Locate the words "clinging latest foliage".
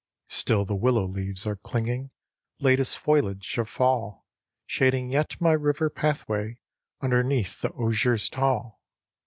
1.57-3.55